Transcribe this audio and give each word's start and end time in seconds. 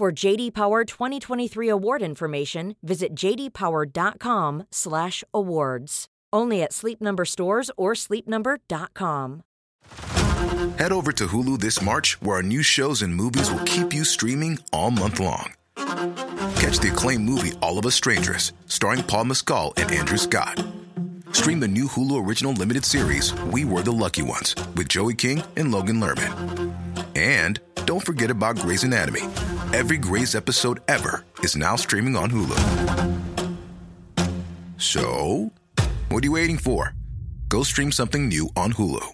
For 0.00 0.08
JD 0.10 0.54
Power 0.54 0.86
2023 0.86 1.68
award 1.68 2.00
information, 2.00 2.74
visit 2.82 3.14
jdpower.com/awards. 3.14 6.06
Only 6.32 6.62
at 6.62 6.72
Sleep 6.72 7.02
Number 7.02 7.26
stores 7.26 7.70
or 7.76 7.92
sleepnumber.com. 7.92 9.42
Head 10.78 10.92
over 10.92 11.12
to 11.12 11.26
Hulu 11.26 11.60
this 11.60 11.82
March, 11.82 12.16
where 12.22 12.36
our 12.36 12.42
new 12.42 12.62
shows 12.62 13.02
and 13.02 13.14
movies 13.14 13.50
will 13.50 13.62
keep 13.66 13.92
you 13.92 14.04
streaming 14.04 14.58
all 14.72 14.90
month 14.90 15.20
long. 15.20 15.52
Catch 16.56 16.78
the 16.78 16.88
acclaimed 16.90 17.28
movie 17.28 17.52
All 17.60 17.78
of 17.78 17.84
Us 17.84 17.94
Strangers, 17.94 18.54
starring 18.68 19.02
Paul 19.02 19.26
Mescal 19.26 19.74
and 19.76 19.92
Andrew 19.92 20.16
Scott. 20.16 20.64
Stream 21.32 21.60
the 21.60 21.68
new 21.68 21.84
Hulu 21.84 22.26
original 22.26 22.54
limited 22.54 22.86
series 22.86 23.34
We 23.52 23.66
Were 23.66 23.82
the 23.82 23.92
Lucky 23.92 24.22
Ones 24.22 24.54
with 24.76 24.88
Joey 24.88 25.12
King 25.12 25.42
and 25.58 25.70
Logan 25.70 26.00
Lerman. 26.00 26.72
And 27.14 27.60
don't 27.84 28.00
forget 28.00 28.30
about 28.30 28.56
Grey's 28.56 28.84
Anatomy. 28.84 29.24
Every 29.72 29.98
Grey's 29.98 30.34
episode 30.34 30.80
ever 30.88 31.24
is 31.44 31.54
now 31.54 31.76
streaming 31.76 32.16
on 32.16 32.28
Hulu. 32.28 32.58
So, 34.78 35.52
what 36.08 36.24
are 36.24 36.26
you 36.26 36.32
waiting 36.32 36.58
for? 36.58 36.92
Go 37.48 37.62
stream 37.62 37.92
something 37.92 38.26
new 38.26 38.48
on 38.56 38.72
Hulu. 38.72 39.06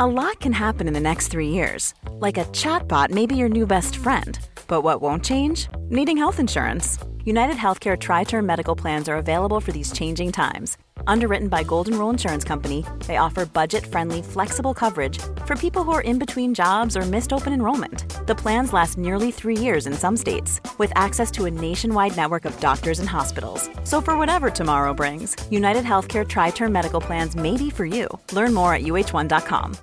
A 0.00 0.06
lot 0.06 0.40
can 0.40 0.52
happen 0.52 0.88
in 0.88 0.94
the 0.94 1.00
next 1.00 1.28
three 1.28 1.50
years. 1.50 1.94
Like 2.10 2.36
a 2.38 2.44
chatbot 2.46 3.10
may 3.10 3.26
be 3.26 3.36
your 3.36 3.48
new 3.48 3.68
best 3.68 3.98
friend. 3.98 4.36
But 4.66 4.82
what 4.82 5.00
won't 5.00 5.24
change? 5.24 5.68
Needing 5.90 6.16
health 6.16 6.40
insurance. 6.40 6.98
United 7.24 7.54
Healthcare 7.56 7.96
Tri 7.96 8.24
Term 8.24 8.46
Medical 8.46 8.74
Plans 8.74 9.08
are 9.08 9.16
available 9.16 9.60
for 9.60 9.70
these 9.70 9.92
changing 9.92 10.32
times. 10.32 10.76
Underwritten 11.08 11.48
by 11.48 11.62
Golden 11.62 11.98
Rule 11.98 12.10
Insurance 12.10 12.44
Company, 12.44 12.84
they 13.06 13.16
offer 13.16 13.46
budget 13.46 13.84
friendly, 13.86 14.20
flexible 14.20 14.74
coverage 14.74 15.18
for 15.46 15.56
people 15.56 15.82
who 15.82 15.92
are 15.92 16.02
in 16.02 16.18
between 16.18 16.52
jobs 16.54 16.98
or 16.98 17.02
missed 17.06 17.32
open 17.32 17.54
enrollment. 17.54 18.26
The 18.26 18.34
plans 18.34 18.74
last 18.74 18.98
nearly 18.98 19.30
three 19.30 19.56
years 19.56 19.86
in 19.86 19.94
some 19.94 20.18
states, 20.18 20.60
with 20.76 20.92
access 20.94 21.30
to 21.32 21.46
a 21.46 21.50
nationwide 21.50 22.14
network 22.14 22.44
of 22.44 22.60
doctors 22.60 23.00
and 23.00 23.08
hospitals. 23.08 23.70
So, 23.84 24.02
for 24.02 24.18
whatever 24.18 24.50
tomorrow 24.50 24.92
brings, 24.92 25.34
United 25.50 25.84
Healthcare 25.84 26.28
Tri 26.28 26.50
Term 26.50 26.72
Medical 26.72 27.00
Plans 27.00 27.34
may 27.34 27.56
be 27.56 27.70
for 27.70 27.86
you. 27.86 28.06
Learn 28.32 28.52
more 28.52 28.74
at 28.74 28.82
uh1.com. 28.82 29.78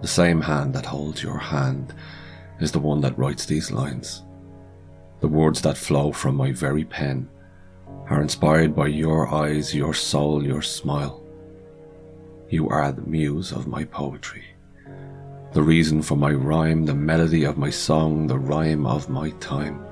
The 0.00 0.06
same 0.06 0.40
hand 0.40 0.74
that 0.74 0.86
holds 0.86 1.24
your 1.24 1.38
hand 1.38 1.92
is 2.60 2.70
the 2.70 2.78
one 2.78 3.00
that 3.00 3.18
writes 3.18 3.46
these 3.46 3.72
lines. 3.72 4.22
The 5.18 5.26
words 5.26 5.60
that 5.62 5.76
flow 5.76 6.12
from 6.12 6.36
my 6.36 6.52
very 6.52 6.84
pen 6.84 7.28
are 8.10 8.22
inspired 8.22 8.74
by 8.74 8.86
your 8.86 9.28
eyes, 9.32 9.74
your 9.74 9.92
soul, 9.92 10.42
your 10.42 10.62
smile. 10.62 11.22
You 12.48 12.68
are 12.70 12.90
the 12.90 13.02
muse 13.02 13.52
of 13.52 13.66
my 13.66 13.84
poetry, 13.84 14.44
the 15.52 15.62
reason 15.62 16.00
for 16.00 16.16
my 16.16 16.32
rhyme, 16.32 16.86
the 16.86 16.94
melody 16.94 17.44
of 17.44 17.58
my 17.58 17.68
song, 17.68 18.26
the 18.26 18.38
rhyme 18.38 18.86
of 18.86 19.10
my 19.10 19.30
time. 19.40 19.84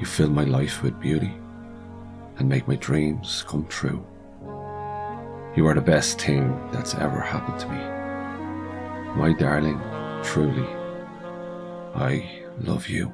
You 0.00 0.06
fill 0.06 0.28
my 0.28 0.44
life 0.44 0.82
with 0.82 1.00
beauty 1.00 1.32
and 2.38 2.48
make 2.48 2.66
my 2.66 2.76
dreams 2.76 3.44
come 3.46 3.66
true. 3.66 4.04
You 5.54 5.66
are 5.68 5.74
the 5.74 5.80
best 5.80 6.20
thing 6.20 6.52
that's 6.72 6.94
ever 6.96 7.20
happened 7.20 7.60
to 7.60 7.68
me. 7.68 7.78
My 9.16 9.32
darling, 9.38 9.80
truly, 10.24 10.66
I 11.94 12.42
love 12.60 12.88
you. 12.88 13.12